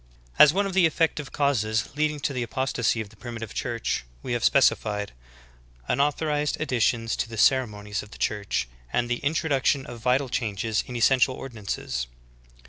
I 0.39 0.41
1. 0.41 0.43
As 0.45 0.53
one 0.55 0.65
of 0.65 0.73
the 0.73 0.87
effective 0.87 1.31
causes 1.31 1.89
leading 1.95 2.19
to 2.21 2.33
the 2.33 2.41
apos 2.43 2.73
tasy 2.73 3.01
of 3.01 3.09
the 3.09 3.15
Primitive 3.15 3.53
Church 3.53 4.03
we 4.23 4.33
have 4.33 4.43
specified: 4.43 5.11
Unau 5.87 6.11
thorised 6.17 6.59
additions 6.59 7.15
to 7.17 7.29
the 7.29 7.37
ceremonies 7.37 8.01
of 8.01 8.09
the 8.09 8.17
Church, 8.17 8.67
and 8.91 9.07
the 9.09 9.17
introduction 9.19 9.85
of 9.85 9.99
vital 9.99 10.27
changes 10.27 10.83
in 10.87 10.95
essential 10.95 11.35
ordinances. 11.35 12.07